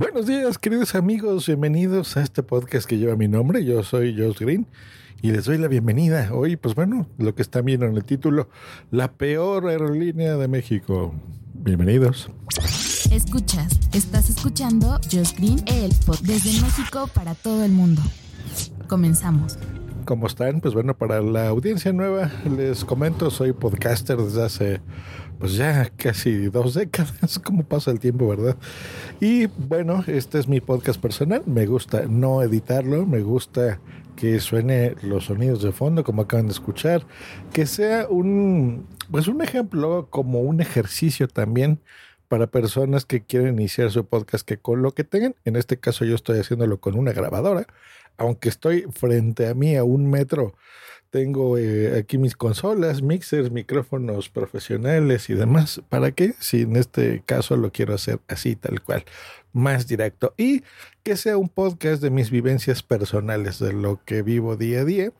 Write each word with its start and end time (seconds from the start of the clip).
Buenos 0.00 0.24
días, 0.24 0.56
queridos 0.56 0.94
amigos. 0.94 1.46
Bienvenidos 1.46 2.16
a 2.16 2.22
este 2.22 2.42
podcast 2.42 2.88
que 2.88 2.96
lleva 2.96 3.16
mi 3.16 3.28
nombre. 3.28 3.66
Yo 3.66 3.82
soy 3.82 4.16
Josh 4.16 4.38
Green 4.38 4.66
y 5.20 5.30
les 5.30 5.44
doy 5.44 5.58
la 5.58 5.68
bienvenida. 5.68 6.30
Hoy, 6.32 6.56
pues 6.56 6.74
bueno, 6.74 7.06
lo 7.18 7.34
que 7.34 7.42
están 7.42 7.66
viendo 7.66 7.84
en 7.84 7.94
el 7.94 8.02
título, 8.02 8.48
la 8.90 9.12
peor 9.12 9.68
aerolínea 9.68 10.38
de 10.38 10.48
México. 10.48 11.12
Bienvenidos. 11.52 12.30
Escuchas, 13.12 13.78
estás 13.92 14.30
escuchando 14.30 14.98
Josh 15.12 15.34
Green, 15.36 15.62
el 15.66 15.94
podcast 16.06 16.24
desde 16.24 16.62
México 16.62 17.06
para 17.12 17.34
todo 17.34 17.62
el 17.62 17.72
mundo. 17.72 18.00
Comenzamos. 18.88 19.58
¿Cómo 20.06 20.28
están? 20.28 20.62
Pues 20.62 20.72
bueno, 20.72 20.96
para 20.96 21.20
la 21.20 21.48
audiencia 21.48 21.92
nueva, 21.92 22.32
les 22.56 22.86
comento, 22.86 23.30
soy 23.30 23.52
podcaster 23.52 24.16
desde 24.16 24.44
hace 24.44 24.80
pues 25.40 25.54
ya 25.54 25.90
casi 25.96 26.46
dos 26.48 26.74
décadas, 26.74 27.38
como 27.44 27.64
pasa 27.64 27.90
el 27.90 27.98
tiempo, 27.98 28.28
¿verdad? 28.28 28.56
Y 29.20 29.46
bueno, 29.46 30.04
este 30.06 30.38
es 30.38 30.46
mi 30.46 30.60
podcast 30.60 31.00
personal, 31.00 31.42
me 31.46 31.66
gusta 31.66 32.04
no 32.06 32.42
editarlo, 32.42 33.06
me 33.06 33.22
gusta 33.22 33.80
que 34.16 34.38
suene 34.38 34.94
los 35.02 35.24
sonidos 35.24 35.62
de 35.62 35.72
fondo 35.72 36.04
como 36.04 36.22
acaban 36.22 36.46
de 36.46 36.52
escuchar, 36.52 37.06
que 37.52 37.66
sea 37.66 38.06
un 38.08 38.86
pues 39.10 39.26
un 39.26 39.42
ejemplo 39.42 40.08
como 40.10 40.40
un 40.40 40.60
ejercicio 40.60 41.26
también 41.26 41.80
para 42.28 42.46
personas 42.46 43.06
que 43.06 43.22
quieren 43.24 43.58
iniciar 43.58 43.90
su 43.90 44.04
podcast 44.04 44.46
que 44.46 44.58
con 44.58 44.82
lo 44.82 44.92
que 44.92 45.04
tengan, 45.04 45.34
en 45.44 45.56
este 45.56 45.78
caso 45.78 46.04
yo 46.04 46.14
estoy 46.14 46.38
haciéndolo 46.38 46.80
con 46.80 46.96
una 46.96 47.12
grabadora, 47.12 47.66
aunque 48.18 48.50
estoy 48.50 48.84
frente 48.92 49.48
a 49.48 49.54
mí 49.54 49.74
a 49.74 49.84
un 49.84 50.08
metro 50.08 50.54
tengo 51.10 51.58
eh, 51.58 51.98
aquí 51.98 52.18
mis 52.18 52.36
consolas, 52.36 53.02
mixers, 53.02 53.50
micrófonos 53.50 54.28
profesionales 54.28 55.28
y 55.28 55.34
demás. 55.34 55.82
¿Para 55.88 56.12
qué? 56.12 56.34
Si 56.38 56.62
en 56.62 56.76
este 56.76 57.22
caso 57.26 57.56
lo 57.56 57.72
quiero 57.72 57.94
hacer 57.94 58.20
así, 58.28 58.56
tal 58.56 58.80
cual, 58.82 59.04
más 59.52 59.86
directo. 59.86 60.34
Y 60.36 60.62
que 61.02 61.16
sea 61.16 61.36
un 61.36 61.48
podcast 61.48 62.00
de 62.02 62.10
mis 62.10 62.30
vivencias 62.30 62.82
personales, 62.82 63.58
de 63.58 63.72
lo 63.72 64.00
que 64.04 64.22
vivo 64.22 64.56
día 64.56 64.80
a 64.80 64.84
día, 64.84 65.12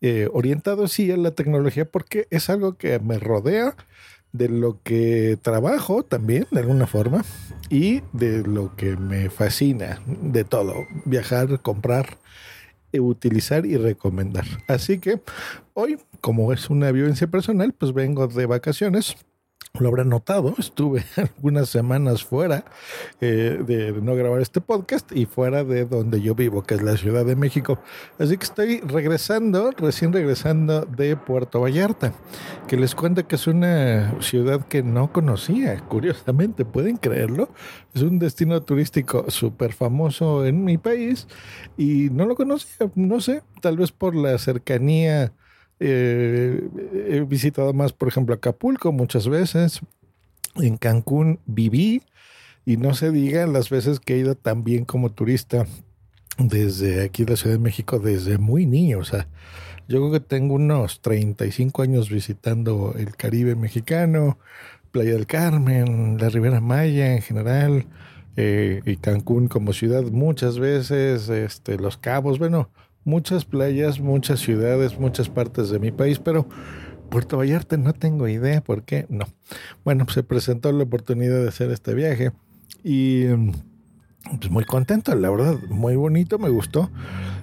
eh, 0.00 0.28
orientado 0.32 0.88
sí 0.88 1.10
a 1.10 1.16
la 1.16 1.32
tecnología, 1.32 1.84
porque 1.84 2.26
es 2.30 2.48
algo 2.48 2.76
que 2.76 2.98
me 3.00 3.18
rodea, 3.18 3.76
de 4.32 4.48
lo 4.48 4.80
que 4.82 5.38
trabajo 5.40 6.02
también, 6.02 6.48
de 6.50 6.58
alguna 6.58 6.88
forma, 6.88 7.24
y 7.70 8.02
de 8.12 8.42
lo 8.42 8.74
que 8.74 8.96
me 8.96 9.30
fascina, 9.30 10.00
de 10.06 10.42
todo. 10.42 10.74
Viajar, 11.04 11.60
comprar 11.62 12.18
utilizar 13.00 13.66
y 13.66 13.76
recomendar. 13.76 14.44
Así 14.68 14.98
que 14.98 15.20
hoy, 15.74 15.98
como 16.20 16.52
es 16.52 16.70
una 16.70 16.90
vivencia 16.92 17.26
personal, 17.26 17.72
pues 17.72 17.92
vengo 17.92 18.26
de 18.26 18.46
vacaciones 18.46 19.16
lo 19.80 19.88
habrán 19.88 20.08
notado, 20.08 20.54
estuve 20.56 21.04
algunas 21.16 21.68
semanas 21.68 22.22
fuera 22.22 22.64
eh, 23.20 23.58
de 23.66 23.90
no 23.90 24.14
grabar 24.14 24.40
este 24.40 24.60
podcast 24.60 25.10
y 25.10 25.26
fuera 25.26 25.64
de 25.64 25.84
donde 25.84 26.20
yo 26.20 26.36
vivo, 26.36 26.62
que 26.62 26.74
es 26.74 26.82
la 26.82 26.96
Ciudad 26.96 27.24
de 27.24 27.34
México. 27.34 27.80
Así 28.20 28.36
que 28.36 28.44
estoy 28.44 28.80
regresando, 28.82 29.72
recién 29.72 30.12
regresando 30.12 30.82
de 30.82 31.16
Puerto 31.16 31.60
Vallarta, 31.60 32.12
que 32.68 32.76
les 32.76 32.94
cuento 32.94 33.26
que 33.26 33.34
es 33.34 33.48
una 33.48 34.14
ciudad 34.22 34.64
que 34.64 34.84
no 34.84 35.12
conocía, 35.12 35.80
curiosamente, 35.80 36.64
pueden 36.64 36.96
creerlo. 36.96 37.48
Es 37.94 38.02
un 38.02 38.20
destino 38.20 38.62
turístico 38.62 39.28
súper 39.28 39.72
famoso 39.72 40.46
en 40.46 40.62
mi 40.62 40.78
país 40.78 41.26
y 41.76 42.10
no 42.10 42.26
lo 42.26 42.36
conocía, 42.36 42.88
no 42.94 43.20
sé, 43.20 43.42
tal 43.60 43.76
vez 43.78 43.90
por 43.90 44.14
la 44.14 44.38
cercanía 44.38 45.32
eh, 45.80 46.68
he 47.08 47.20
visitado 47.20 47.72
más, 47.72 47.92
por 47.92 48.08
ejemplo, 48.08 48.34
Acapulco 48.34 48.92
muchas 48.92 49.28
veces. 49.28 49.80
En 50.56 50.76
Cancún 50.76 51.40
viví 51.46 52.02
y 52.64 52.76
no 52.76 52.94
se 52.94 53.10
diga 53.10 53.46
las 53.46 53.70
veces 53.70 54.00
que 54.00 54.14
he 54.14 54.18
ido 54.18 54.36
también 54.36 54.84
como 54.84 55.10
turista 55.10 55.66
desde 56.38 57.04
aquí 57.04 57.24
de 57.24 57.32
la 57.32 57.36
Ciudad 57.36 57.56
de 57.56 57.62
México 57.62 57.98
desde 57.98 58.38
muy 58.38 58.66
niño. 58.66 58.98
O 58.98 59.04
sea, 59.04 59.28
yo 59.88 59.98
creo 59.98 60.12
que 60.12 60.20
tengo 60.20 60.54
unos 60.54 61.00
35 61.00 61.82
años 61.82 62.08
visitando 62.08 62.94
el 62.96 63.16
Caribe 63.16 63.54
mexicano, 63.54 64.38
Playa 64.92 65.12
del 65.12 65.26
Carmen, 65.26 66.18
la 66.18 66.28
Ribera 66.28 66.60
Maya 66.60 67.14
en 67.14 67.22
general, 67.22 67.86
eh, 68.36 68.80
y 68.84 68.96
Cancún 68.96 69.48
como 69.48 69.72
ciudad 69.72 70.02
muchas 70.04 70.58
veces, 70.58 71.28
este, 71.28 71.78
Los 71.78 71.96
Cabos, 71.96 72.38
bueno, 72.38 72.70
muchas 73.04 73.44
playas, 73.44 74.00
muchas 74.00 74.40
ciudades, 74.40 74.98
muchas 74.98 75.28
partes 75.28 75.70
de 75.70 75.78
mi 75.78 75.90
país, 75.92 76.18
pero 76.18 76.48
Puerto 77.10 77.36
Vallarta 77.36 77.76
no 77.76 77.92
tengo 77.92 78.28
idea 78.28 78.60
por 78.60 78.82
qué 78.82 79.06
no. 79.08 79.26
Bueno, 79.84 80.06
se 80.08 80.22
presentó 80.22 80.72
la 80.72 80.84
oportunidad 80.84 81.40
de 81.40 81.48
hacer 81.48 81.70
este 81.70 81.94
viaje 81.94 82.32
y 82.82 83.26
pues 84.24 84.50
muy 84.50 84.64
contento, 84.64 85.14
la 85.14 85.30
verdad, 85.30 85.58
muy 85.68 85.96
bonito, 85.96 86.38
me 86.38 86.48
gustó. 86.48 86.90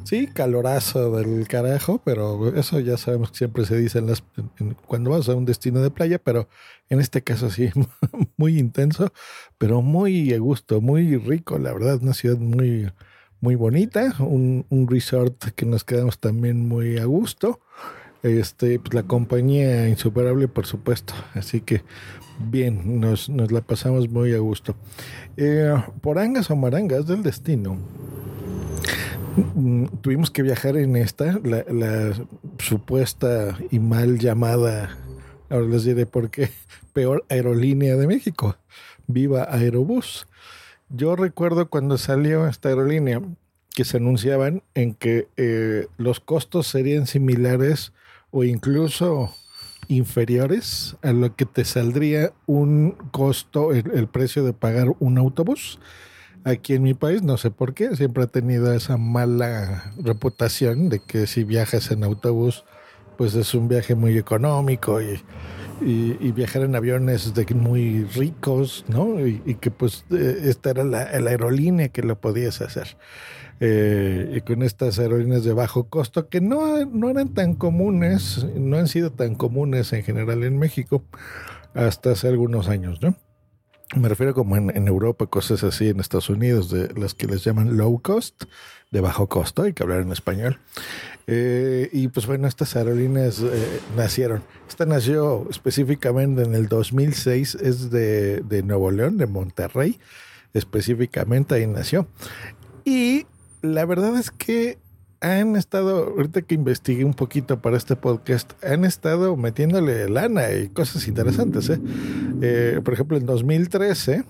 Sí, 0.04 0.28
calorazo 0.28 1.16
del 1.16 1.48
carajo, 1.48 2.02
pero 2.04 2.56
eso 2.56 2.80
ya 2.80 2.98
sabemos 2.98 3.32
que 3.32 3.38
siempre 3.38 3.66
se 3.66 3.78
dice 3.78 4.00
en 4.00 4.08
las, 4.08 4.24
cuando 4.88 5.12
vas 5.12 5.30
a 5.30 5.36
un 5.36 5.46
destino 5.46 5.82
de 5.82 5.92
playa, 5.92 6.18
pero 6.18 6.50
en 6.90 7.00
este 7.00 7.22
caso 7.22 7.52
sí, 7.52 7.70
muy 8.38 8.58
intenso, 8.58 9.14
pero 9.60 9.84
muy 9.84 10.34
a 10.34 10.40
gusto, 10.40 10.82
muy 10.82 11.18
rico, 11.18 11.60
la 11.60 11.72
verdad, 11.72 12.00
una 12.02 12.14
ciudad 12.14 12.38
muy, 12.38 12.92
muy 13.42 13.56
bonita, 13.56 14.16
un, 14.20 14.66
un, 14.70 14.88
resort 14.88 15.44
que 15.56 15.66
nos 15.66 15.84
quedamos 15.84 16.20
también 16.20 16.68
muy 16.68 16.98
a 16.98 17.06
gusto. 17.06 17.60
Este, 18.24 18.80
pues 18.80 18.94
la 18.94 19.04
compañía 19.04 19.90
insuperable, 19.90 20.48
por 20.48 20.68
supuesto. 20.68 21.14
Así 21.34 21.62
que 21.62 21.82
bien, 22.40 23.00
nos, 23.00 23.30
nos 23.30 23.52
la 23.52 23.62
pasamos 23.62 24.10
muy 24.10 24.34
a 24.34 24.40
gusto. 24.40 24.76
Eh, 25.38 25.74
por 26.02 26.20
angas 26.20 26.52
o 26.52 26.56
marangas 26.56 27.08
del 27.08 27.24
destino, 27.24 27.78
mm, 29.56 29.86
tuvimos 30.02 30.30
que 30.30 30.44
viajar 30.44 30.78
en 30.78 30.96
esta, 30.96 31.40
la, 31.44 31.66
la 31.70 32.14
supuesta 32.60 33.58
y 33.72 33.80
mal 33.80 34.20
llamada, 34.20 34.98
ahora 35.50 35.66
les 35.66 35.84
diré 35.84 36.06
por 36.06 36.30
qué, 36.30 36.52
peor 36.94 37.26
aerolínea 37.30 37.96
de 37.96 38.08
México. 38.08 38.56
Viva 39.08 39.48
Aerobús. 39.50 40.28
Yo 40.94 41.16
recuerdo 41.16 41.70
cuando 41.70 41.98
salió 41.98 42.48
esta 42.48 42.70
aerolínea 42.70 43.22
que 43.74 43.86
se 43.86 43.98
anunciaban 43.98 44.62
en 44.74 44.94
que 44.94 45.30
eh, 45.38 45.88
los 45.98 46.20
costos 46.20 46.68
serían 46.68 47.08
similares 47.08 47.94
o 48.30 48.44
incluso 48.44 49.34
inferiores 49.88 50.98
a 51.02 51.14
lo 51.14 51.36
que 51.36 51.46
te 51.46 51.64
saldría 51.64 52.34
un 52.46 52.92
costo, 53.12 53.72
el, 53.72 53.90
el, 53.94 54.08
precio 54.08 54.44
de 54.44 54.52
pagar 54.52 54.88
un 55.00 55.18
autobús. 55.18 55.80
Aquí 56.44 56.74
en 56.74 56.84
mi 56.84 56.94
país, 56.94 57.22
no 57.24 57.38
sé 57.38 57.52
por 57.52 57.74
qué, 57.74 57.96
siempre 57.96 58.24
ha 58.24 58.28
tenido 58.28 58.74
esa 58.74 58.98
mala 58.98 59.94
reputación 59.98 60.90
de 60.90 61.00
que 61.00 61.26
si 61.26 61.46
viajas 61.46 61.92
en 61.92 62.04
autobús, 62.04 62.66
pues 63.18 63.36
es 63.36 63.54
un 63.54 63.70
viaje 63.70 63.96
muy 63.96 64.18
económico 64.18 65.02
y 65.02 65.22
y, 65.82 66.18
y, 66.20 66.32
viajar 66.32 66.62
en 66.64 66.76
aviones 66.76 67.34
de 67.34 67.46
muy 67.54 68.04
ricos, 68.04 68.86
¿no? 68.88 69.26
Y, 69.26 69.42
y 69.46 69.56
que 69.56 69.72
pues 69.72 70.06
eh, 70.12 70.44
esta 70.46 70.70
era 70.72 70.84
la, 70.84 71.20
la, 71.20 71.30
aerolínea 71.30 71.90
que 71.90 72.04
lo 72.04 72.20
podías 72.20 72.62
hacer. 72.62 72.98
Eh, 73.60 74.34
y 74.38 74.42
con 74.42 74.64
estas 74.64 74.98
aerolíneas 74.98 75.44
de 75.44 75.54
bajo 75.54 75.84
costo 75.84 76.30
que 76.30 76.42
no, 76.42 76.84
no 76.86 77.10
eran 77.10 77.30
tan 77.30 77.54
comunes, 77.54 78.46
no 78.56 78.78
han 78.78 78.88
sido 78.88 79.12
tan 79.12 79.36
comunes 79.36 79.94
en 79.94 80.04
general 80.04 80.44
en 80.44 80.58
México 80.58 81.04
hasta 81.76 82.12
hace 82.12 82.28
algunos 82.28 82.70
años, 82.70 83.02
¿no? 83.02 83.16
Me 83.96 84.08
refiero 84.08 84.34
como 84.34 84.56
en, 84.56 84.76
en, 84.76 84.88
Europa, 84.88 85.28
cosas 85.28 85.64
así, 85.64 85.90
en 85.90 86.00
Estados 86.00 86.30
Unidos, 86.30 86.70
de 86.72 86.94
las 86.94 87.14
que 87.14 87.28
les 87.28 87.44
llaman 87.44 87.76
low 87.76 88.02
cost, 88.02 88.46
de 88.90 89.02
bajo 89.02 89.28
costo, 89.28 89.64
hay 89.64 89.74
que 89.74 89.84
hablar 89.84 90.02
en 90.02 90.12
español. 90.12 90.58
Eh, 91.28 91.90
y 91.92 92.08
pues 92.08 92.26
bueno, 92.28 92.48
estas 92.48 92.76
aerolíneas 92.76 93.40
eh, 93.42 93.80
nacieron. 93.96 94.44
Esta 94.68 94.86
nació 94.86 95.48
específicamente 95.50 96.44
en 96.44 96.56
el 96.56 96.68
2006, 96.68 97.56
es 97.56 97.92
de, 97.92 98.42
de 98.42 98.64
Nuevo 98.64 98.92
León, 98.92 99.18
de 99.18 99.28
Monterrey, 99.28 100.00
específicamente 100.54 101.56
ahí 101.56 101.68
nació. 101.68 102.08
Y 102.84 103.26
la 103.62 103.86
verdad 103.86 104.18
es 104.18 104.32
que 104.32 104.80
han 105.22 105.56
estado, 105.56 106.14
ahorita 106.18 106.42
que 106.42 106.56
investigué 106.56 107.06
un 107.06 107.14
poquito 107.14 107.62
para 107.62 107.78
este 107.78 107.96
podcast, 107.96 108.52
han 108.64 108.86
estado 108.86 109.38
metiéndole 109.38 110.10
lana 110.10 110.52
y 110.52 110.70
cosas 110.70 111.08
interesantes. 111.08 111.70
¿eh? 111.70 111.80
Eh, 112.42 112.82
por 112.84 112.96
ejemplo, 112.96 113.18
en 113.18 113.28
2013 113.28 114.14
eh, 114.14 114.24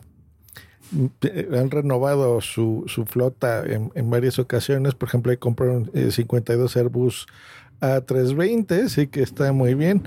han 1.58 1.72
renovado 1.72 2.42
su, 2.42 2.84
su 2.88 3.06
flota 3.06 3.64
en, 3.66 3.92
en, 3.96 4.10
varias 4.10 4.40
ocasiones. 4.40 4.94
Por 4.96 5.10
ejemplo, 5.10 5.32
ahí 5.32 5.38
compraron 5.38 5.90
52 5.94 6.76
Airbus 6.76 7.28
A320, 7.80 8.90
sí 8.90 9.08
que 9.08 9.22
está 9.22 9.54
muy 9.54 9.74
bien. 9.74 10.04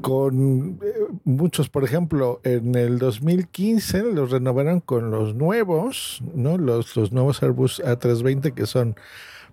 Con 0.00 0.80
muchos, 1.24 1.68
por 1.68 1.84
ejemplo, 1.84 2.40
en 2.44 2.74
el 2.74 2.98
2015 2.98 4.12
los 4.12 4.30
renovaron 4.30 4.80
con 4.80 5.10
los 5.10 5.34
nuevos, 5.34 6.22
¿no? 6.34 6.58
Los, 6.58 6.96
los 6.96 7.12
nuevos 7.12 7.42
Airbus 7.42 7.82
A320 7.82 8.54
que 8.54 8.66
son 8.66 8.96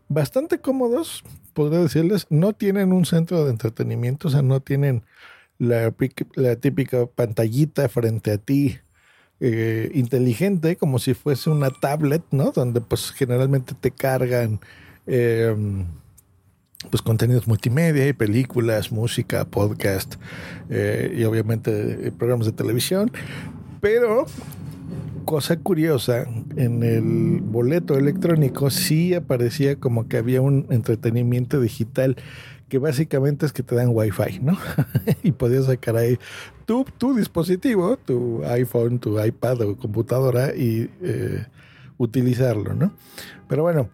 bastante 0.07 0.59
cómodos, 0.59 1.23
podría 1.53 1.79
decirles. 1.79 2.25
No 2.29 2.53
tienen 2.53 2.93
un 2.93 3.05
centro 3.05 3.43
de 3.43 3.51
entretenimiento, 3.51 4.29
o 4.29 4.31
sea, 4.31 4.41
no 4.41 4.61
tienen 4.61 5.03
la 5.59 5.91
típica 6.59 7.05
pantallita 7.05 7.87
frente 7.87 8.31
a 8.31 8.37
ti 8.37 8.79
eh, 9.39 9.91
inteligente, 9.93 10.75
como 10.75 10.99
si 10.99 11.13
fuese 11.13 11.49
una 11.49 11.69
tablet, 11.69 12.23
¿no? 12.31 12.51
Donde 12.51 12.81
pues 12.81 13.11
generalmente 13.11 13.73
te 13.79 13.91
cargan 13.91 14.59
eh, 15.07 15.55
pues 16.89 17.01
contenidos 17.01 17.47
multimedia 17.47 18.07
y 18.07 18.13
películas, 18.13 18.91
música, 18.91 19.45
podcast 19.45 20.15
eh, 20.69 21.13
y 21.17 21.23
obviamente 21.23 22.11
programas 22.17 22.45
de 22.45 22.53
televisión. 22.53 23.11
Pero 23.81 24.25
cosa 25.25 25.57
curiosa, 25.57 26.25
en 26.55 26.83
el 26.83 27.41
boleto 27.41 27.97
electrónico 27.97 28.69
sí 28.69 29.13
aparecía 29.13 29.79
como 29.79 30.07
que 30.07 30.17
había 30.17 30.41
un 30.41 30.67
entretenimiento 30.69 31.59
digital 31.59 32.17
que 32.69 32.79
básicamente 32.79 33.45
es 33.45 33.53
que 33.53 33.61
te 33.61 33.75
dan 33.75 33.89
wifi, 33.91 34.39
¿no? 34.39 34.57
y 35.23 35.31
podías 35.31 35.65
sacar 35.65 35.95
ahí 35.95 36.17
tu, 36.65 36.85
tu 36.97 37.15
dispositivo, 37.15 37.97
tu 37.97 38.43
iPhone, 38.45 38.99
tu 38.99 39.23
iPad 39.23 39.61
o 39.61 39.77
computadora 39.77 40.55
y 40.55 40.89
eh, 41.01 41.45
utilizarlo, 41.97 42.73
¿no? 42.73 42.93
Pero 43.47 43.61
bueno, 43.63 43.89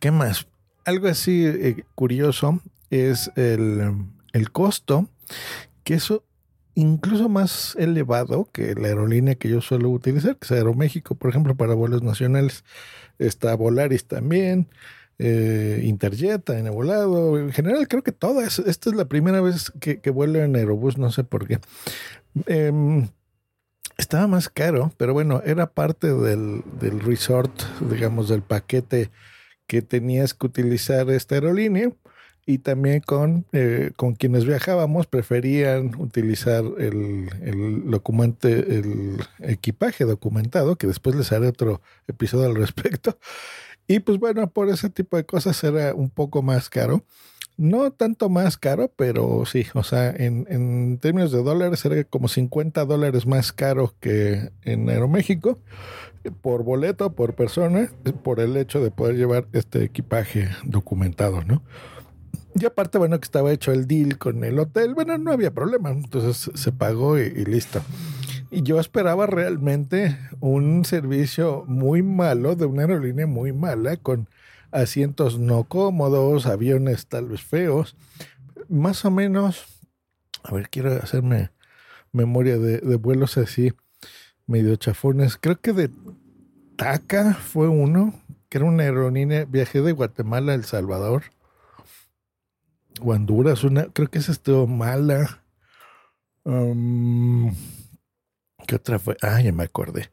¿qué 0.00 0.10
más? 0.10 0.46
Algo 0.84 1.08
así 1.08 1.44
eh, 1.44 1.84
curioso 1.94 2.60
es 2.90 3.30
el, 3.36 4.06
el 4.32 4.50
costo, 4.50 5.08
que 5.82 5.94
eso 5.94 6.24
incluso 6.74 7.28
más 7.28 7.76
elevado 7.78 8.48
que 8.52 8.74
la 8.74 8.88
aerolínea 8.88 9.36
que 9.36 9.48
yo 9.48 9.60
suelo 9.60 9.90
utilizar, 9.90 10.36
que 10.36 10.44
es 10.44 10.52
Aeroméxico, 10.52 11.14
por 11.14 11.30
ejemplo, 11.30 11.56
para 11.56 11.74
vuelos 11.74 12.02
nacionales. 12.02 12.64
Está 13.18 13.54
Volaris 13.54 14.06
también 14.06 14.68
eh, 15.18 15.80
Interjet 15.84 16.48
en 16.50 16.70
volado. 16.72 17.38
En 17.38 17.52
general, 17.52 17.86
creo 17.88 18.02
que 18.02 18.12
todas. 18.12 18.58
Esta 18.58 18.90
es 18.90 18.96
la 18.96 19.06
primera 19.06 19.40
vez 19.40 19.72
que, 19.80 20.10
vuelo 20.10 20.42
en 20.42 20.56
Aerobús, 20.56 20.98
no 20.98 21.10
sé 21.10 21.24
por 21.24 21.46
qué. 21.46 21.60
Eh, 22.46 23.06
estaba 23.96 24.26
más 24.26 24.48
caro, 24.48 24.92
pero 24.96 25.12
bueno, 25.12 25.42
era 25.44 25.70
parte 25.70 26.12
del, 26.12 26.64
del 26.80 27.00
resort, 27.00 27.52
digamos, 27.88 28.28
del 28.28 28.42
paquete 28.42 29.10
que 29.66 29.82
tenías 29.82 30.34
que 30.34 30.46
utilizar 30.46 31.08
esta 31.10 31.36
aerolínea 31.36 31.92
y 32.46 32.58
también 32.58 33.00
con, 33.00 33.46
eh, 33.52 33.92
con 33.96 34.14
quienes 34.14 34.44
viajábamos 34.44 35.06
preferían 35.06 35.94
utilizar 35.98 36.64
el, 36.78 37.30
el, 37.42 38.00
el 38.42 39.16
equipaje 39.40 40.04
documentado, 40.04 40.76
que 40.76 40.86
después 40.86 41.16
les 41.16 41.32
haré 41.32 41.48
otro 41.48 41.80
episodio 42.06 42.46
al 42.46 42.56
respecto. 42.56 43.18
Y 43.86 43.98
pues 44.00 44.18
bueno, 44.18 44.48
por 44.48 44.70
ese 44.70 44.88
tipo 44.88 45.18
de 45.18 45.26
cosas 45.26 45.62
era 45.62 45.94
un 45.94 46.08
poco 46.08 46.40
más 46.40 46.70
caro. 46.70 47.04
No 47.58 47.92
tanto 47.92 48.30
más 48.30 48.56
caro, 48.56 48.90
pero 48.96 49.44
sí, 49.44 49.66
o 49.74 49.82
sea, 49.82 50.08
en, 50.08 50.46
en 50.48 50.96
términos 50.96 51.32
de 51.32 51.42
dólares 51.42 51.84
era 51.84 52.02
como 52.04 52.28
50 52.28 52.82
dólares 52.86 53.26
más 53.26 53.52
caro 53.52 53.94
que 54.00 54.50
en 54.62 54.88
Aeroméxico 54.88 55.58
por 56.40 56.64
boleto, 56.64 57.12
por 57.12 57.34
persona, 57.34 57.90
por 58.22 58.40
el 58.40 58.56
hecho 58.56 58.82
de 58.82 58.90
poder 58.90 59.16
llevar 59.16 59.46
este 59.52 59.84
equipaje 59.84 60.48
documentado, 60.64 61.42
¿no? 61.44 61.62
Y 62.54 62.64
aparte, 62.66 62.98
bueno, 62.98 63.18
que 63.18 63.24
estaba 63.24 63.52
hecho 63.52 63.72
el 63.72 63.88
deal 63.88 64.16
con 64.16 64.44
el 64.44 64.58
hotel, 64.60 64.94
bueno, 64.94 65.18
no 65.18 65.32
había 65.32 65.52
problema, 65.52 65.90
entonces 65.90 66.52
se 66.54 66.72
pagó 66.72 67.18
y, 67.18 67.44
listo. 67.44 67.82
Y 68.50 68.62
yo 68.62 68.78
esperaba 68.78 69.26
realmente 69.26 70.16
un 70.38 70.84
servicio 70.84 71.64
muy 71.66 72.02
malo 72.02 72.54
de 72.54 72.66
una 72.66 72.82
aerolínea 72.82 73.26
muy 73.26 73.52
mala, 73.52 73.96
con 73.96 74.28
asientos 74.70 75.38
no 75.38 75.64
cómodos, 75.64 76.46
aviones 76.46 77.08
tal 77.08 77.26
vez 77.26 77.42
feos. 77.42 77.96
Más 78.68 79.04
o 79.04 79.10
menos, 79.10 79.64
a 80.44 80.54
ver, 80.54 80.68
quiero 80.70 80.92
hacerme 80.92 81.50
memoria 82.12 82.56
de, 82.56 82.78
de 82.78 82.96
vuelos 82.96 83.36
así, 83.36 83.72
medio 84.46 84.76
chafones. 84.76 85.36
Creo 85.36 85.60
que 85.60 85.72
de 85.72 85.90
TACA 86.76 87.34
fue 87.34 87.66
uno, 87.66 88.14
que 88.48 88.58
era 88.58 88.66
una 88.66 88.84
aerolínea, 88.84 89.44
viajé 89.44 89.80
de 89.82 89.90
Guatemala 89.90 90.52
a 90.52 90.54
El 90.54 90.64
Salvador. 90.64 91.24
O 93.04 93.12
Honduras, 93.12 93.64
una, 93.64 93.84
creo 93.92 94.08
que 94.08 94.18
esa 94.18 94.32
estuvo 94.32 94.66
mala. 94.66 95.42
Um, 96.44 97.54
¿Qué 98.66 98.76
otra 98.76 98.98
fue? 98.98 99.16
Ah, 99.20 99.42
ya 99.42 99.52
me 99.52 99.64
acordé. 99.64 100.10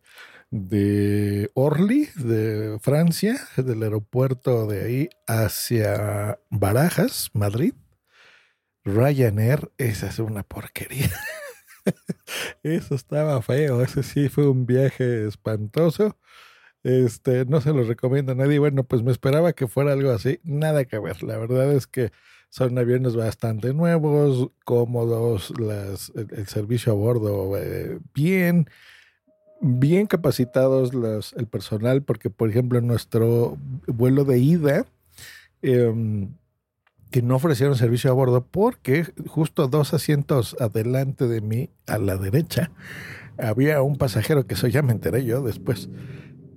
De 0.49 1.49
Orly, 1.53 2.09
de 2.15 2.79
Francia, 2.81 3.39
del 3.55 3.83
aeropuerto 3.83 4.67
de 4.67 4.83
ahí 4.83 5.09
hacia 5.25 6.39
Barajas, 6.49 7.29
Madrid. 7.33 7.73
Ryanair, 8.83 9.71
esa 9.77 10.07
es 10.07 10.19
una 10.19 10.43
porquería. 10.43 11.09
Eso 12.63 12.95
estaba 12.95 13.41
feo, 13.41 13.81
ese 13.81 14.03
sí 14.03 14.29
fue 14.29 14.47
un 14.49 14.65
viaje 14.65 15.27
espantoso. 15.27 16.17
Este, 16.83 17.45
no 17.45 17.61
se 17.61 17.73
lo 17.73 17.83
recomiendo 17.83 18.33
a 18.33 18.35
nadie. 18.35 18.59
Bueno, 18.59 18.83
pues 18.83 19.03
me 19.03 19.11
esperaba 19.11 19.53
que 19.53 19.67
fuera 19.67 19.93
algo 19.93 20.11
así. 20.11 20.39
Nada 20.43 20.85
que 20.85 20.99
ver. 20.99 21.23
La 21.23 21.37
verdad 21.37 21.71
es 21.73 21.87
que 21.87 22.11
son 22.51 22.77
aviones 22.77 23.15
bastante 23.15 23.73
nuevos, 23.73 24.49
cómodos, 24.65 25.57
las, 25.57 26.11
el, 26.15 26.47
servicio 26.47 26.91
a 26.91 26.95
bordo 26.95 27.57
eh, 27.57 27.97
bien, 28.13 28.67
bien 29.61 30.05
capacitados 30.05 30.91
el 31.37 31.47
personal, 31.47 32.03
porque 32.03 32.29
por 32.29 32.49
ejemplo 32.49 32.77
en 32.77 32.87
nuestro 32.87 33.57
vuelo 33.87 34.25
de 34.25 34.39
ida, 34.39 34.85
eh, 35.61 36.27
que 37.09 37.21
no 37.21 37.37
ofrecieron 37.37 37.77
servicio 37.77 38.11
a 38.11 38.13
bordo 38.13 38.45
porque 38.45 39.05
justo 39.27 39.69
dos 39.69 39.93
asientos 39.93 40.57
adelante 40.59 41.29
de 41.29 41.39
mí, 41.39 41.69
a 41.87 41.99
la 41.99 42.17
derecha, 42.17 42.71
había 43.37 43.81
un 43.81 43.95
pasajero 43.95 44.45
que 44.45 44.55
eso 44.55 44.67
ya 44.67 44.81
me 44.81 44.91
enteré 44.91 45.23
yo 45.23 45.41
después, 45.41 45.89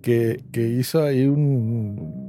que, 0.02 0.42
que 0.50 0.66
hizo 0.66 1.04
ahí 1.04 1.26
un, 1.26 2.23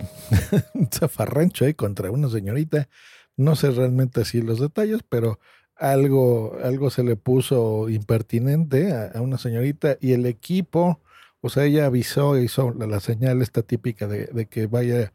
un 0.74 0.88
zafarrancho 0.90 1.64
ahí 1.64 1.74
contra 1.74 2.10
una 2.10 2.28
señorita. 2.28 2.88
No 3.36 3.56
sé 3.56 3.70
realmente 3.70 4.22
así 4.22 4.42
los 4.42 4.60
detalles, 4.60 5.00
pero 5.08 5.38
algo, 5.76 6.56
algo 6.62 6.90
se 6.90 7.04
le 7.04 7.16
puso 7.16 7.88
impertinente 7.88 8.92
a, 8.92 9.12
a 9.14 9.20
una 9.20 9.38
señorita 9.38 9.96
y 10.00 10.12
el 10.12 10.26
equipo, 10.26 11.00
o 11.40 11.48
sea, 11.48 11.64
ella 11.64 11.86
avisó, 11.86 12.36
hizo 12.38 12.74
la, 12.74 13.00
señal 13.00 13.42
esta 13.42 13.62
típica 13.62 14.08
de, 14.08 14.46
que 14.46 14.66
vaya 14.66 15.12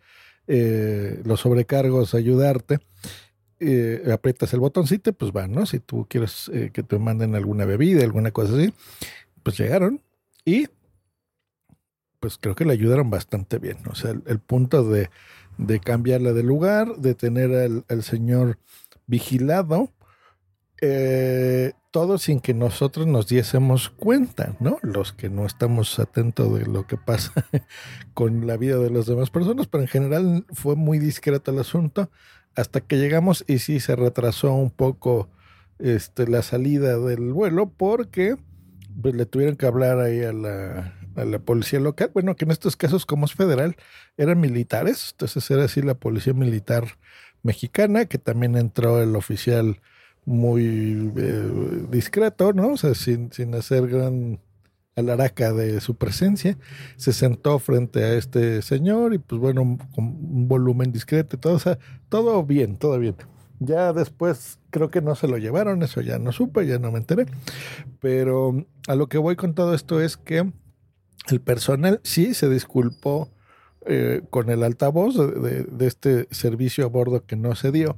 eh, 0.48 1.22
los 1.26 1.42
sobrecargos 1.42 2.14
ayudarte. 2.14 2.80
Eh, 3.60 4.10
aprietas 4.12 4.54
el 4.54 4.60
botoncito, 4.60 5.14
pues 5.14 5.32
van, 5.32 5.54
¿no? 5.54 5.66
Si 5.66 5.80
tú 5.80 6.06
quieres 6.10 6.50
eh, 6.54 6.72
que 6.74 6.84
te 6.84 6.98
manden 7.00 7.36
alguna 7.36 7.66
bebida, 7.66 8.04
alguna 8.04 8.32
cosa 8.32 8.54
así, 8.54 8.74
pues 9.42 9.58
llegaron 9.58 10.02
y 10.44 10.68
pues 12.24 12.38
creo 12.40 12.56
que 12.56 12.64
le 12.64 12.72
ayudaron 12.72 13.10
bastante 13.10 13.60
bien. 13.60 13.80
O 13.92 13.96
sea, 13.96 14.12
el, 14.12 14.40
punto 14.40 14.86
de, 14.86 15.10
de, 15.58 15.82
cambiarla 15.82 16.32
de 16.32 16.42
lugar, 16.42 16.96
de 16.96 17.16
tener 17.16 17.54
al, 17.54 17.84
al 17.90 18.02
señor 18.02 18.60
vigilado, 19.08 19.92
eh, 20.80 21.74
todo 21.92 22.18
sin 22.18 22.40
que 22.40 22.54
nosotros 22.54 23.08
nos 23.08 23.28
diésemos 23.28 23.90
cuenta, 23.90 24.56
¿no? 24.62 24.78
Los 24.84 25.12
que 25.12 25.30
no 25.30 25.46
estamos 25.46 26.00
atentos 26.00 26.58
de 26.58 26.66
lo 26.66 26.88
que 26.88 26.96
pasa 26.96 27.46
con 28.14 28.48
la 28.48 28.56
vida 28.56 28.78
de 28.78 28.90
las 28.90 29.06
demás 29.06 29.30
personas, 29.30 29.68
pero 29.68 29.82
en 29.82 29.90
general 29.90 30.46
fue 30.54 30.78
muy 30.78 31.00
discreto 31.00 31.52
el 31.52 31.60
asunto 31.60 32.10
hasta 32.56 32.80
que 32.80 33.00
llegamos 33.00 33.44
y 33.50 33.60
sí 33.60 33.82
se 33.82 33.98
retrasó 33.98 34.54
un 34.54 34.72
poco 34.72 35.28
este, 35.78 36.26
la 36.26 36.42
salida 36.42 36.98
del 36.98 37.34
vuelo 37.34 37.70
porque 37.70 38.38
pues, 39.02 39.14
le 39.14 39.26
tuvieron 39.26 39.58
que 39.58 39.66
hablar 39.66 40.00
ahí 40.00 40.24
a 40.24 40.32
la, 40.32 40.94
a 41.16 41.26
la 41.26 41.40
policía 41.40 41.80
local. 41.80 42.12
Bueno, 42.14 42.36
que 42.36 42.46
en 42.46 42.52
estos 42.52 42.76
casos, 42.76 43.06
como 43.06 43.26
es 43.26 43.34
federal, 43.34 43.76
eran 44.18 44.40
militares, 44.40 45.10
entonces 45.12 45.50
era 45.52 45.66
así 45.66 45.82
la 45.82 45.96
policía 45.96 46.34
militar 46.34 46.98
mexicana, 47.44 48.06
que 48.06 48.18
también 48.18 48.56
entró 48.56 49.02
el 49.02 49.16
oficial 49.16 49.82
muy 50.26 51.12
eh, 51.18 51.86
discreto, 51.90 52.54
¿no? 52.54 52.70
O 52.70 52.78
sea, 52.78 52.94
sin, 52.96 53.32
sin 53.32 53.54
hacer 53.56 53.88
gran 53.88 54.40
alaraca 54.96 55.54
de 55.54 55.82
su 55.82 55.96
presencia, 55.96 56.58
se 56.98 57.14
sentó 57.14 57.60
frente 57.60 58.04
a 58.04 58.14
este 58.14 58.62
señor 58.62 59.14
y 59.14 59.18
pues 59.18 59.42
bueno, 59.42 59.78
con 59.96 60.06
un 60.06 60.48
volumen 60.48 60.92
discreto 60.92 61.36
y 61.36 61.40
todo, 61.40 61.56
o 61.56 61.60
sea, 61.60 61.80
todo 62.10 62.44
bien, 62.44 62.78
todo 62.78 63.00
bien. 63.00 63.16
Ya 63.60 63.94
después 63.94 64.60
creo 64.72 64.92
que 64.92 65.02
no 65.02 65.16
se 65.16 65.28
lo 65.28 65.38
llevaron, 65.38 65.84
eso 65.84 66.02
ya 66.02 66.20
no 66.20 66.32
supe, 66.32 66.68
ya 66.68 66.80
no 66.80 66.92
me 66.92 67.00
enteré, 67.00 67.26
pero 68.00 68.66
a 68.88 68.96
lo 68.96 69.08
que 69.08 69.18
voy 69.18 69.36
con 69.36 69.54
todo 69.56 69.74
esto 69.74 70.02
es 70.02 70.18
que 70.18 70.52
el 71.30 71.42
personal 71.42 72.00
sí 72.04 72.34
se 72.34 72.50
disculpó 72.50 73.30
eh, 73.86 74.22
con 74.30 74.50
el 74.50 74.64
altavoz 74.64 75.16
de, 75.18 75.88
este 75.88 76.28
servicio 76.32 76.86
a 76.86 76.88
bordo 76.88 77.26
que 77.26 77.36
no 77.36 77.54
se 77.56 77.72
dio 77.72 77.98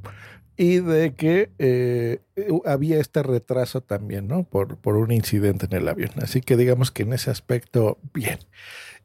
y 0.57 0.79
de 0.79 1.13
que 1.13 1.51
eh, 1.59 2.21
había 2.65 2.99
este 2.99 3.21
retraso 3.21 3.81
también, 3.81 4.27
¿no? 4.27 4.43
Por, 4.43 4.77
por 4.77 4.95
un 4.95 5.11
incidente 5.11 5.65
en 5.65 5.73
el 5.73 5.87
avión. 5.87 6.11
Así 6.21 6.41
que 6.41 6.55
digamos 6.55 6.91
que 6.91 7.03
en 7.03 7.13
ese 7.13 7.29
aspecto, 7.29 7.99
bien. 8.13 8.39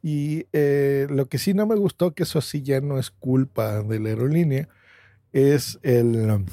Y 0.02 0.46
eh, 0.52 1.06
lo 1.10 1.28
que 1.28 1.38
sí 1.38 1.52
no 1.52 1.66
me 1.66 1.74
gustó, 1.74 2.14
que 2.14 2.22
eso 2.22 2.40
sí 2.40 2.62
ya 2.62 2.80
no 2.80 2.98
es 2.98 3.10
culpa 3.10 3.82
de 3.82 3.98
la 3.98 4.10
aerolínea, 4.10 4.68
es 5.32 5.78
el 5.82 6.46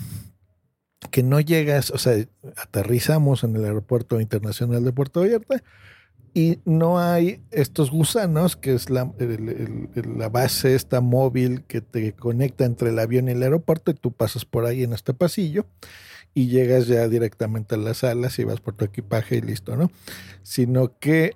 que 1.11 1.23
no 1.23 1.39
llegas, 1.39 1.91
o 1.91 1.97
sea, 1.97 2.15
aterrizamos 2.57 3.43
en 3.43 3.55
el 3.55 3.63
aeropuerto 3.63 4.19
internacional 4.19 4.83
de 4.83 4.91
Puerto 4.91 5.21
Vallarta 5.21 5.63
y 6.33 6.59
no 6.65 6.99
hay 6.99 7.41
estos 7.51 7.91
gusanos, 7.91 8.55
que 8.55 8.73
es 8.73 8.89
la, 8.89 9.11
la, 9.95 10.29
base 10.29 10.75
esta 10.75 11.01
móvil 11.01 11.63
que 11.63 11.81
te 11.81 12.13
conecta 12.13 12.65
entre 12.65 12.89
el 12.89 12.99
avión 12.99 13.27
y 13.27 13.31
el 13.31 13.43
aeropuerto, 13.43 13.91
y 13.91 13.95
tú 13.95 14.11
pasas 14.11 14.45
por 14.45 14.65
ahí 14.65 14.83
en 14.83 14.93
este 14.93 15.13
pasillo 15.13 15.65
y 16.33 16.47
llegas 16.47 16.87
ya 16.87 17.07
directamente 17.07 17.75
a 17.75 17.77
las 17.79 17.97
salas 17.97 18.37
y 18.37 18.43
vas 18.43 18.59
por 18.59 18.75
tu 18.75 18.85
equipaje 18.85 19.37
y 19.37 19.41
listo, 19.41 19.75
¿no? 19.75 19.89
Sino 20.43 20.99
que 20.99 21.35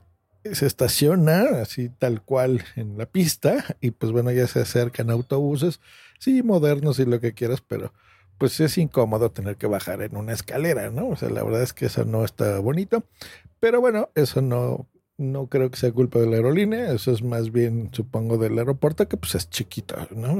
se 0.51 0.65
estaciona 0.65 1.61
así 1.61 1.89
tal 1.89 2.21
cual 2.21 2.63
en 2.75 2.97
la 2.97 3.05
pista 3.05 3.77
y 3.79 3.91
pues 3.91 4.11
bueno, 4.11 4.31
ya 4.31 4.47
se 4.47 4.59
acercan 4.59 5.09
autobuses, 5.09 5.79
sí, 6.19 6.43
modernos 6.43 6.99
y 6.99 7.05
lo 7.05 7.19
que 7.19 7.33
quieras, 7.33 7.61
pero 7.67 7.93
pues 8.37 8.59
es 8.59 8.77
incómodo 8.77 9.31
tener 9.31 9.55
que 9.57 9.67
bajar 9.67 10.01
en 10.01 10.17
una 10.17 10.33
escalera, 10.33 10.89
¿no? 10.89 11.09
O 11.09 11.15
sea, 11.15 11.29
la 11.29 11.43
verdad 11.43 11.61
es 11.61 11.73
que 11.73 11.85
eso 11.85 12.05
no 12.05 12.25
está 12.25 12.57
bonito, 12.59 13.03
pero 13.61 13.79
bueno, 13.79 14.09
eso 14.15 14.41
no, 14.41 14.89
no 15.17 15.47
creo 15.47 15.69
que 15.69 15.77
sea 15.77 15.91
culpa 15.91 16.19
de 16.19 16.25
la 16.25 16.37
aerolínea, 16.37 16.91
eso 16.91 17.11
es 17.11 17.21
más 17.21 17.51
bien, 17.51 17.89
supongo, 17.93 18.39
del 18.39 18.57
aeropuerto, 18.57 19.07
que 19.07 19.17
pues 19.17 19.35
es 19.35 19.49
chiquito, 19.51 19.95
¿no? 20.15 20.39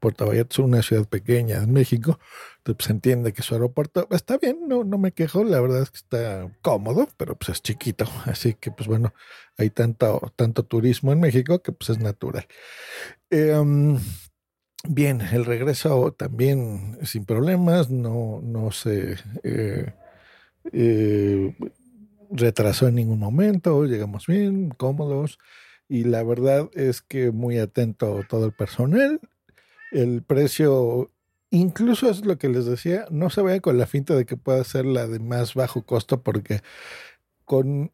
Puerto 0.00 0.26
Vallarta 0.26 0.54
es 0.54 0.58
una 0.58 0.82
ciudad 0.82 1.08
pequeña 1.08 1.58
en 1.58 1.72
México, 1.72 2.18
entonces 2.58 2.76
pues, 2.76 2.90
entiende 2.90 3.32
que 3.32 3.42
su 3.42 3.54
aeropuerto 3.54 4.08
está 4.10 4.38
bien, 4.38 4.66
no, 4.66 4.82
no 4.82 4.98
me 4.98 5.12
quejo, 5.12 5.44
la 5.44 5.60
verdad 5.60 5.82
es 5.82 5.90
que 5.92 5.98
está 5.98 6.50
cómodo, 6.60 7.08
pero 7.16 7.36
pues 7.36 7.50
es 7.50 7.62
chiquito, 7.62 8.06
así 8.26 8.54
que 8.54 8.72
pues 8.72 8.88
bueno, 8.88 9.14
hay 9.56 9.70
tanto, 9.70 10.20
tanto 10.34 10.64
turismo 10.64 11.12
en 11.12 11.20
México 11.20 11.62
que 11.62 11.70
pues 11.70 11.90
es 11.90 11.98
natural. 12.00 12.46
Em, 13.30 13.98
bien, 14.88 15.20
el 15.20 15.44
regreso 15.44 16.12
también 16.12 16.98
sin 17.04 17.24
problemas, 17.24 17.88
no, 17.90 18.40
no 18.42 18.72
se... 18.72 19.16
Eh, 19.44 19.94
eh, 20.72 21.54
retrasó 22.30 22.88
en 22.88 22.96
ningún 22.96 23.18
momento, 23.18 23.84
llegamos 23.84 24.26
bien, 24.26 24.70
cómodos, 24.70 25.38
y 25.88 26.04
la 26.04 26.22
verdad 26.22 26.68
es 26.74 27.02
que 27.02 27.30
muy 27.30 27.58
atento 27.58 28.22
todo 28.28 28.46
el 28.46 28.52
personal. 28.52 29.20
El 29.90 30.22
precio, 30.22 31.10
incluso 31.50 32.10
es 32.10 32.24
lo 32.24 32.36
que 32.38 32.48
les 32.48 32.66
decía, 32.66 33.06
no 33.10 33.30
se 33.30 33.40
vaya 33.40 33.60
con 33.60 33.78
la 33.78 33.86
finta 33.86 34.14
de 34.14 34.26
que 34.26 34.36
pueda 34.36 34.62
ser 34.64 34.84
la 34.84 35.06
de 35.06 35.18
más 35.18 35.54
bajo 35.54 35.84
costo, 35.84 36.22
porque 36.22 36.60
con 37.44 37.92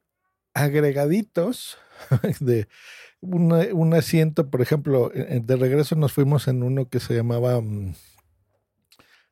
agregaditos 0.55 1.79
de 2.41 2.69
un 3.21 3.95
asiento, 3.95 4.51
por 4.51 4.61
ejemplo, 4.61 5.11
de 5.15 5.57
regreso 5.57 5.97
nos 5.97 6.13
fuimos 6.13 6.47
en 6.49 6.63
uno 6.63 6.89
que 6.89 7.01
se 7.01 7.15
llamaba, 7.15 7.61
mm, 7.61 7.95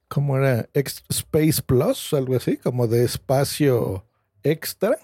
¿cómo 0.08 0.38
era? 0.38 0.68
Space 0.74 1.62
Plus, 1.62 2.12
algo 2.14 2.36
así, 2.36 2.56
como 2.56 2.86
de 2.86 3.04
espacio 3.04 4.06
extra 4.42 4.98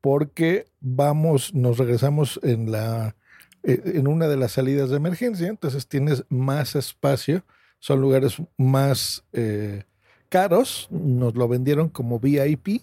porque 0.00 0.66
vamos, 0.80 1.54
nos 1.54 1.78
regresamos 1.78 2.40
en 2.42 2.70
la 2.70 3.16
eh, 3.62 3.82
en 3.96 4.06
una 4.06 4.28
de 4.28 4.36
las 4.36 4.52
salidas 4.52 4.90
de 4.90 4.96
emergencia, 4.96 5.48
entonces 5.48 5.88
tienes 5.88 6.24
más 6.28 6.76
espacio, 6.76 7.44
son 7.80 8.00
lugares 8.00 8.36
más 8.56 9.24
eh, 9.32 9.84
caros, 10.28 10.88
nos 10.90 11.34
lo 11.34 11.48
vendieron 11.48 11.88
como 11.88 12.20
VIP, 12.20 12.82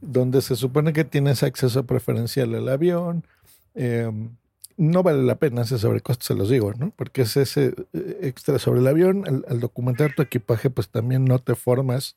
donde 0.00 0.40
se 0.42 0.56
supone 0.56 0.92
que 0.92 1.04
tienes 1.04 1.42
acceso 1.42 1.84
preferencial 1.84 2.54
al 2.54 2.68
avión. 2.68 3.26
Em, 3.74 4.36
no 4.76 5.02
vale 5.02 5.22
la 5.22 5.36
pena 5.36 5.62
ese 5.62 5.78
sobrecosto, 5.78 6.24
se 6.24 6.34
los 6.34 6.48
digo, 6.50 6.72
¿no? 6.74 6.92
Porque 6.96 7.22
es 7.22 7.36
ese 7.36 7.74
eh, 7.92 8.18
extra 8.22 8.58
sobre 8.58 8.80
el 8.80 8.86
avión. 8.86 9.44
Al, 9.48 9.60
documentar 9.60 10.14
tu 10.14 10.22
equipaje, 10.22 10.70
pues 10.70 10.88
también 10.88 11.24
no 11.24 11.38
te 11.38 11.54
formas 11.54 12.16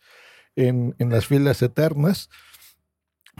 en, 0.55 0.95
en 0.99 1.09
las 1.09 1.27
filas 1.27 1.61
eternas 1.61 2.29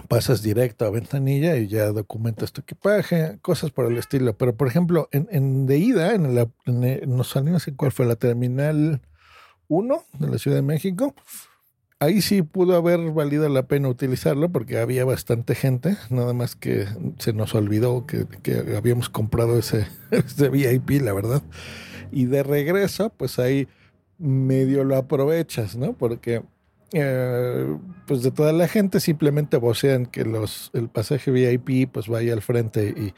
pasas 0.08 0.42
directo 0.42 0.86
a 0.86 0.90
ventanilla 0.90 1.58
y 1.58 1.68
ya 1.68 1.88
documentas 1.88 2.52
tu 2.52 2.62
equipaje, 2.62 3.40
cosas 3.42 3.72
por 3.72 3.92
el 3.92 3.98
estilo. 3.98 4.38
Pero, 4.38 4.56
por 4.56 4.68
ejemplo, 4.68 5.10
en, 5.12 5.28
en 5.32 5.66
de 5.66 5.78
ida, 5.78 6.14
en, 6.14 6.36
la, 6.36 6.48
en, 6.66 7.16
no 7.16 7.24
sé 7.24 7.76
cuál 7.76 7.92
fue 7.92 8.06
la 8.06 8.16
terminal 8.16 9.02
1 9.68 10.04
de 10.20 10.28
la 10.28 10.38
Ciudad 10.38 10.58
de 10.58 10.64
México, 10.64 11.16
ahí 12.00 12.22
sí 12.22 12.42
pudo 12.42 12.76
haber 12.76 13.12
valido 13.12 13.50
la 13.50 13.68
pena 13.68 13.90
utilizarlo 13.90 14.50
porque 14.50 14.78
había 14.78 15.06
bastante 15.06 15.56
gente, 15.56 15.98
nada 16.10 16.34
más 16.34 16.56
que 16.56 16.86
se 17.18 17.34
nos 17.34 17.56
olvidó 17.56 18.06
que, 18.06 18.26
que 18.44 18.76
habíamos 18.78 19.10
comprado 19.10 19.58
ese, 19.58 19.88
ese 20.12 20.50
VIP, 20.50 21.02
la 21.02 21.14
verdad. 21.14 21.42
Y 22.12 22.26
de 22.26 22.44
regreso, 22.44 23.12
pues 23.18 23.40
ahí 23.40 23.68
medio 24.18 24.84
lo 24.84 24.96
aprovechas, 24.96 25.76
¿no? 25.76 25.94
Porque 25.94 26.44
eh, 26.94 27.78
pues 28.06 28.24
de 28.24 28.32
toda 28.32 28.54
la 28.54 28.68
gente 28.68 29.00
simplemente 29.00 29.58
vocean 29.58 30.06
que 30.06 30.24
los 30.24 30.72
el 30.74 30.88
pasaje 30.88 31.32
VIP 31.32 31.92
pues 31.92 32.08
vaya 32.08 32.34
al 32.34 32.42
frente 32.42 32.96
y, 32.98 33.14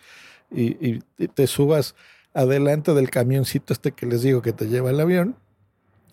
y, 0.52 1.00
te 1.28 1.46
subas 1.46 1.96
adelante 2.34 2.94
del 2.94 3.10
camioncito 3.10 3.74
este 3.74 3.92
que 3.92 4.06
les 4.06 4.24
digo 4.24 4.42
que 4.42 4.54
te 4.54 4.68
lleva 4.68 4.90
el 4.90 5.00
avión. 5.00 5.36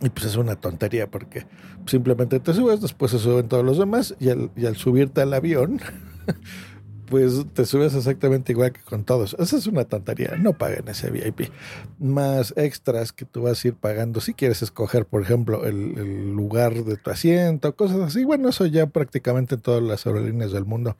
Y 0.01 0.11
pues 0.11 0.27
es 0.27 0.37
una 0.37 0.57
tontería 0.57 1.11
porque 1.11 1.47
simplemente 1.87 2.39
te 2.39 2.53
subes, 2.53 2.83
después 2.83 3.11
se 3.13 3.19
suben 3.19 3.49
todos 3.49 3.65
los 3.65 3.79
demás 3.79 4.15
y 4.21 4.29
al, 4.29 4.51
y 4.55 4.67
al 4.67 4.77
subirte 4.77 5.23
al 5.23 5.33
avión 5.33 5.81
pues 7.07 7.47
te 7.55 7.65
subes 7.65 7.95
exactamente 7.95 8.53
igual 8.53 8.73
que 8.73 8.81
con 8.81 9.05
todos. 9.05 9.37
Esa 9.39 9.57
es 9.57 9.67
una 9.67 9.85
tontería. 9.85 10.37
No 10.39 10.53
paguen 10.59 10.89
ese 10.89 11.11
VIP. 11.11 11.51
Más 11.99 12.53
extras 12.57 13.13
que 13.13 13.25
tú 13.25 13.43
vas 13.43 13.65
a 13.65 13.69
ir 13.69 13.75
pagando 13.75 14.21
si 14.21 14.35
quieres 14.35 14.63
escoger, 14.63 15.07
por 15.07 15.23
ejemplo, 15.23 15.65
el, 15.67 16.33
lugar 16.33 16.75
de 16.85 16.97
tu 16.97 17.11
asiento, 17.11 17.75
cosas 17.77 18.01
así. 18.01 18.25
Bueno, 18.25 18.49
eso 18.49 18.67
ya 18.67 18.87
prácticamente 18.87 19.55
en 19.55 19.61
todas 19.61 19.83
las 19.83 20.07
aerolíneas 20.07 20.53
del 20.53 20.65
mundo 20.65 20.97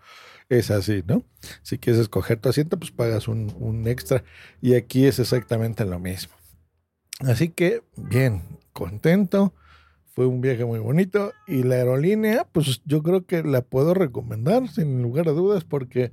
es 0.49 0.71
así, 0.71 1.03
¿no? 1.07 1.25
Si 1.63 1.79
quieres 1.79 2.01
escoger 2.01 2.39
tu 2.39 2.49
asiento, 2.49 2.79
pues 2.79 2.91
pagas 2.91 3.29
un, 3.29 3.55
un 3.59 3.87
extra. 3.89 4.25
Y 4.63 4.75
aquí 4.75 5.07
es 5.07 5.19
exactamente 5.19 5.85
lo 5.85 5.99
mismo. 5.99 6.35
Así 7.21 7.49
que, 7.49 7.83
bien, 7.97 8.43
contento 8.73 9.53
fue 10.17 10.25
un 10.25 10.41
viaje 10.41 10.65
muy 10.65 10.79
bonito 10.79 11.35
y 11.47 11.63
la 11.63 11.75
aerolínea, 11.75 12.47
pues 12.51 12.81
yo 12.87 13.03
creo 13.03 13.27
que 13.27 13.43
la 13.43 13.61
puedo 13.61 13.93
recomendar 13.93 14.67
sin 14.67 15.03
lugar 15.03 15.29
a 15.29 15.33
dudas 15.33 15.65
porque 15.65 16.11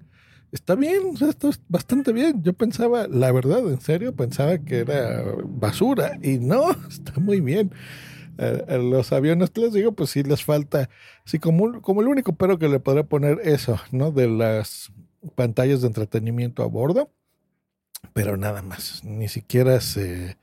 está 0.52 0.76
bien, 0.76 1.04
o 1.14 1.18
sea, 1.18 1.30
esto 1.30 1.48
es 1.48 1.62
bastante 1.70 2.12
bien. 2.12 2.44
Yo 2.44 2.52
pensaba, 2.52 3.08
la 3.08 3.32
verdad, 3.32 3.60
en 3.60 3.80
serio, 3.80 4.14
pensaba 4.14 4.58
que 4.58 4.80
era 4.80 5.24
basura 5.46 6.20
y 6.22 6.38
no, 6.38 6.72
está 6.90 7.18
muy 7.22 7.40
bien. 7.40 7.72
Los 8.68 9.14
aviones, 9.14 9.56
les 9.56 9.72
digo, 9.72 9.94
pues 9.94 10.10
sí 10.10 10.22
les 10.24 10.44
falta, 10.44 10.90
sí, 11.24 11.40
como, 11.40 11.82
como 11.82 12.02
el 12.02 12.10
único 12.10 12.36
pero 12.36 12.60
que 12.60 12.68
le 12.68 12.82
podría 12.82 13.06
poner 13.06 13.40
eso, 13.46 13.80
¿no? 13.92 14.12
De 14.12 14.28
las 14.28 14.92
pantallas 15.36 15.80
de 15.80 15.88
entretenimiento 15.88 16.62
a 16.62 16.66
bordo, 16.66 17.10
pero 18.12 18.36
nada 18.36 18.64
más, 18.64 19.02
ni 19.06 19.30
siquiera 19.30 19.80
se, 19.80 20.36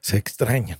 se 0.00 0.16
extrañan. 0.16 0.78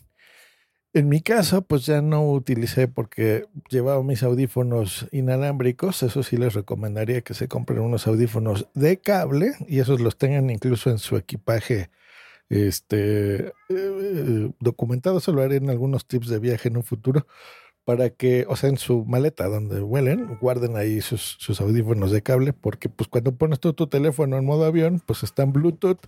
En 0.92 1.08
mi 1.08 1.20
caso, 1.20 1.62
pues 1.62 1.86
ya 1.86 2.02
no 2.02 2.28
utilicé 2.32 2.88
porque 2.88 3.46
llevaba 3.68 4.02
mis 4.02 4.24
audífonos 4.24 5.06
inalámbricos. 5.12 6.02
Eso 6.02 6.24
sí 6.24 6.36
les 6.36 6.54
recomendaría 6.54 7.20
que 7.20 7.34
se 7.34 7.46
compren 7.46 7.80
unos 7.80 8.08
audífonos 8.08 8.68
de 8.74 8.98
cable 8.98 9.52
y 9.68 9.78
esos 9.78 10.00
los 10.00 10.18
tengan 10.18 10.50
incluso 10.50 10.90
en 10.90 10.98
su 10.98 11.16
equipaje 11.16 11.90
este, 12.48 13.52
eh, 13.68 14.50
documentado. 14.58 15.18
Eso 15.18 15.32
lo 15.32 15.42
haré 15.42 15.56
en 15.56 15.70
algunos 15.70 16.06
tips 16.06 16.28
de 16.28 16.40
viaje 16.40 16.68
en 16.68 16.76
un 16.76 16.84
futuro 16.84 17.24
para 17.84 18.10
que, 18.10 18.46
o 18.48 18.56
sea, 18.56 18.70
en 18.70 18.76
su 18.78 19.04
maleta 19.04 19.48
donde 19.48 19.80
vuelen, 19.80 20.38
guarden 20.40 20.76
ahí 20.76 21.00
sus, 21.00 21.60
audífonos 21.60 22.10
de 22.10 22.22
cable 22.22 22.52
porque 22.52 22.88
pues 22.88 23.08
cuando 23.08 23.34
pones 23.34 23.60
tú 23.60 23.72
tu 23.72 23.86
teléfono 23.86 24.36
en 24.38 24.44
modo 24.44 24.64
avión, 24.64 25.00
pues 25.04 25.22
está 25.22 25.44
en 25.44 25.52
Bluetooth 25.52 26.00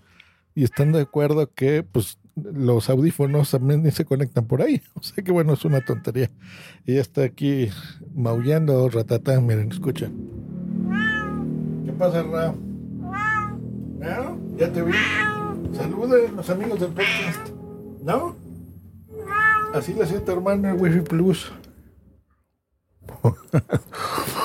y 0.54 0.64
están 0.64 0.92
de 0.92 1.00
acuerdo 1.02 1.52
que 1.54 1.82
pues 1.82 2.18
los 2.34 2.88
audífonos 2.90 3.50
también 3.50 3.90
se 3.92 4.04
conectan 4.04 4.46
por 4.46 4.62
ahí. 4.62 4.82
O 4.94 5.02
sea 5.02 5.22
que 5.22 5.32
bueno, 5.32 5.54
es 5.54 5.64
una 5.64 5.84
tontería. 5.84 6.30
Y 6.86 6.96
está 6.96 7.24
aquí 7.24 7.68
maullando 8.14 8.88
ratata. 8.88 9.40
Miren, 9.40 9.72
escucha. 9.72 10.10
¿Qué 11.84 11.92
pasa, 11.92 12.22
Ra? 12.22 12.54
¿No? 13.98 14.38
Ya 14.56 14.72
te 14.72 14.82
vi. 14.82 14.92
Salude 15.72 16.28
los 16.34 16.50
amigos 16.50 16.80
del 16.80 16.90
podcast. 16.90 17.48
¿No? 18.02 18.36
Así 19.74 19.94
le 19.94 20.06
tu 20.06 20.32
hermano 20.32 20.68
el 20.70 20.80
Wi-Fi 20.80 21.00
Plus. 21.00 21.52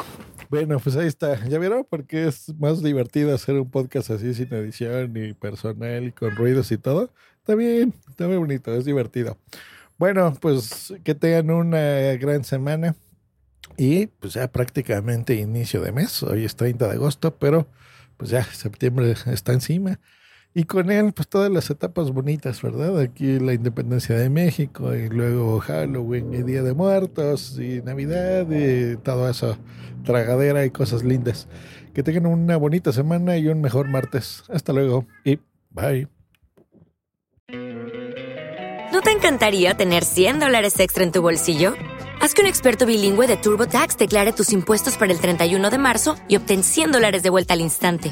Bueno, 0.49 0.79
pues 0.79 0.95
ahí 0.95 1.07
está. 1.07 1.45
¿Ya 1.47 1.59
vieron? 1.59 1.85
Porque 1.89 2.27
es 2.27 2.53
más 2.57 2.81
divertido 2.81 3.35
hacer 3.35 3.55
un 3.55 3.69
podcast 3.69 4.11
así 4.11 4.33
sin 4.33 4.53
edición 4.53 5.15
y 5.17 5.33
personal 5.33 6.05
y 6.05 6.11
con 6.11 6.35
ruidos 6.35 6.71
y 6.71 6.77
todo. 6.77 7.11
Está 7.39 7.55
bien, 7.55 7.93
está 8.09 8.27
muy 8.27 8.37
bonito, 8.37 8.73
es 8.73 8.85
divertido. 8.85 9.37
Bueno, 9.97 10.33
pues 10.39 10.93
que 11.03 11.15
tengan 11.15 11.49
una 11.51 12.13
gran 12.15 12.43
semana 12.43 12.95
y 13.77 14.07
pues 14.07 14.33
ya 14.33 14.51
prácticamente 14.51 15.35
inicio 15.35 15.81
de 15.81 15.91
mes. 15.91 16.23
Hoy 16.23 16.45
es 16.45 16.55
30 16.55 16.87
de 16.87 16.93
agosto, 16.93 17.35
pero 17.37 17.67
pues 18.15 18.29
ya 18.29 18.43
septiembre 18.43 19.15
está 19.25 19.53
encima. 19.53 19.99
Y 20.57 20.63
con 20.63 20.89
él, 20.89 21.13
pues 21.13 21.27
todas 21.27 21.51
las 21.51 21.69
etapas 21.69 22.09
bonitas, 22.09 22.63
¿verdad? 22.63 22.99
Aquí 22.99 23.37
la 23.37 23.53
independencia 23.53 24.17
de 24.17 24.27
México 24.27 24.95
y 24.95 25.07
luego 25.07 25.59
Halloween 25.59 26.33
y 26.33 26.41
Día 26.41 26.63
de 26.63 26.73
Muertos 26.73 27.59
y 27.59 27.83
Navidad 27.83 28.47
y 28.49 28.97
todo 28.97 29.29
eso, 29.29 29.55
tragadera 30.03 30.65
y 30.65 30.71
cosas 30.71 31.03
lindas. 31.03 31.47
Que 31.93 32.01
tengan 32.01 32.25
una 32.25 32.57
bonita 32.57 32.91
semana 32.91 33.37
y 33.37 33.49
un 33.49 33.61
mejor 33.61 33.87
martes. 33.87 34.45
Hasta 34.49 34.73
luego 34.73 35.05
y 35.23 35.37
bye. 35.69 36.07
¿No 38.91 39.01
te 39.03 39.11
encantaría 39.11 39.77
tener 39.77 40.03
100 40.03 40.39
dólares 40.39 40.79
extra 40.79 41.03
en 41.03 41.11
tu 41.11 41.21
bolsillo? 41.21 41.75
Haz 42.19 42.33
que 42.33 42.41
un 42.41 42.47
experto 42.47 42.87
bilingüe 42.87 43.27
de 43.27 43.37
TurboTax 43.37 43.95
declare 43.95 44.33
tus 44.33 44.51
impuestos 44.51 44.97
para 44.97 45.13
el 45.13 45.19
31 45.19 45.69
de 45.69 45.77
marzo 45.77 46.15
y 46.27 46.35
obtén 46.35 46.63
100 46.63 46.93
dólares 46.93 47.21
de 47.21 47.29
vuelta 47.29 47.53
al 47.53 47.61
instante. 47.61 48.11